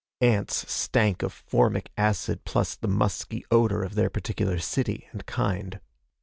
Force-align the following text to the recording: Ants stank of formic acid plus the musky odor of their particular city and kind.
Ants 0.21 0.65
stank 0.67 1.21
of 1.21 1.31
formic 1.31 1.91
acid 1.95 2.43
plus 2.43 2.75
the 2.75 2.87
musky 2.87 3.45
odor 3.51 3.83
of 3.83 3.93
their 3.93 4.09
particular 4.09 4.57
city 4.57 5.07
and 5.11 5.23
kind. 5.27 5.79